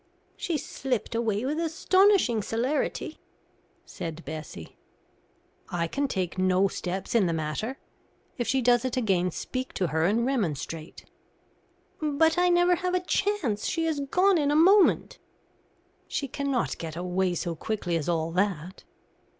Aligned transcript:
"She 0.35 0.57
slipped 0.57 1.13
away 1.13 1.45
with 1.45 1.59
astonishing 1.59 2.41
celerity," 2.41 3.19
said 3.85 4.25
Bessie. 4.25 4.75
"I 5.69 5.85
can 5.87 6.07
take 6.07 6.39
no 6.39 6.67
steps 6.67 7.13
in 7.13 7.27
the 7.27 7.33
matter. 7.33 7.77
If 8.35 8.47
she 8.47 8.63
does 8.63 8.83
it 8.83 8.97
again, 8.97 9.29
speak 9.29 9.73
to 9.73 9.89
her 9.89 10.05
and 10.05 10.25
remonstrate." 10.25 11.05
"But 12.01 12.39
I 12.39 12.49
never 12.49 12.73
have 12.77 12.95
a 12.95 12.99
chance. 12.99 13.67
She 13.67 13.85
is 13.85 13.99
gone 13.99 14.39
in 14.39 14.49
a 14.49 14.55
moment." 14.55 15.19
"She 16.07 16.27
cannot 16.27 16.79
get 16.79 16.95
away 16.95 17.35
so 17.35 17.53
quickly 17.55 17.95
as 17.95 18.09
all 18.09 18.31
that." 18.31 18.83